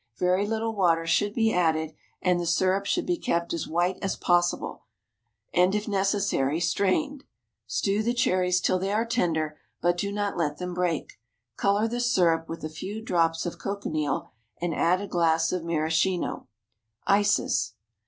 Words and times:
Very 0.17 0.47
little 0.47 0.73
water 0.73 1.05
should 1.05 1.31
be 1.35 1.53
added, 1.53 1.93
and 2.23 2.39
the 2.39 2.47
syrup 2.47 2.87
should 2.87 3.05
be 3.05 3.19
kept 3.19 3.53
as 3.53 3.67
white 3.67 3.99
as 4.01 4.15
possible, 4.15 4.85
and, 5.53 5.75
if 5.75 5.87
necessary, 5.87 6.59
strained. 6.59 7.23
Stew 7.67 8.01
the 8.01 8.15
cherries 8.15 8.59
till 8.59 8.79
they 8.79 8.91
are 8.91 9.05
tender, 9.05 9.59
but 9.79 9.99
do 9.99 10.11
not 10.11 10.35
let 10.35 10.57
them 10.57 10.73
break. 10.73 11.19
Colour 11.55 11.87
the 11.87 11.99
syrup 11.99 12.49
with 12.49 12.63
a 12.63 12.67
few 12.67 12.99
drops 12.99 13.45
of 13.45 13.59
cochineal, 13.59 14.31
and 14.59 14.73
add 14.73 15.01
a 15.01 15.07
glass 15.07 15.51
of 15.51 15.63
maraschino. 15.63 16.47
ICES. 17.05 17.75